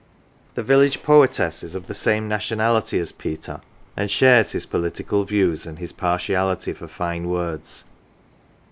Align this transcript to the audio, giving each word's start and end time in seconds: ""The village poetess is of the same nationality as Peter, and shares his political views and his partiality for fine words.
""The 0.55 0.63
village 0.63 1.03
poetess 1.03 1.61
is 1.61 1.75
of 1.75 1.85
the 1.85 1.93
same 1.93 2.27
nationality 2.27 2.97
as 2.97 3.11
Peter, 3.11 3.61
and 3.95 4.09
shares 4.09 4.51
his 4.51 4.65
political 4.65 5.25
views 5.25 5.67
and 5.67 5.77
his 5.77 5.91
partiality 5.91 6.73
for 6.73 6.87
fine 6.87 7.29
words. 7.29 7.83